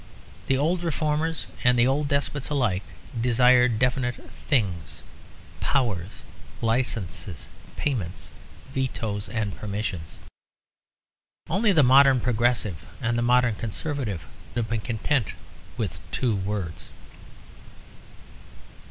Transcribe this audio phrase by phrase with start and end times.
[0.47, 2.81] The old reformers and the old despots alike
[3.21, 4.15] desired definite
[4.47, 5.03] things,
[5.59, 6.23] powers,
[6.59, 8.31] licenses, payments,
[8.73, 10.17] vetoes, and permissions.
[11.47, 14.25] Only the modern progressive and the modern conservative
[14.55, 15.35] have been content
[15.77, 16.87] with two words.